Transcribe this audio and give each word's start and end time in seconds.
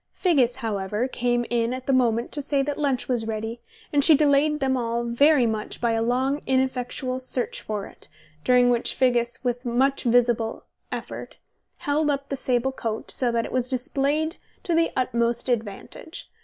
Figgis, 0.15 0.55
however, 0.55 1.07
came 1.07 1.45
in 1.51 1.73
at 1.75 1.85
the 1.85 1.93
moment 1.93 2.31
to 2.31 2.41
say 2.41 2.63
that 2.63 2.79
lunch 2.79 3.07
was 3.07 3.27
ready, 3.27 3.61
and 3.93 4.03
she 4.03 4.15
delayed 4.15 4.59
them 4.59 4.75
all 4.75 5.03
very 5.03 5.45
much 5.45 5.79
by 5.79 5.91
a 5.91 6.01
long, 6.01 6.41
ineffectual 6.47 7.19
search 7.19 7.61
for 7.61 7.85
it, 7.85 8.07
during 8.43 8.71
which 8.71 8.95
Figgis, 8.95 9.43
with 9.43 9.63
a 9.63 9.93
visible 10.07 10.63
effort, 10.91 11.37
held 11.77 12.09
up 12.09 12.29
the 12.29 12.35
sable 12.35 12.71
coat, 12.71 13.11
so 13.11 13.31
that 13.31 13.45
it 13.45 13.51
was 13.51 13.69
displayed 13.69 14.37
to 14.63 14.73
the 14.73 14.89
utmost 14.95 15.47
advantage. 15.49 16.27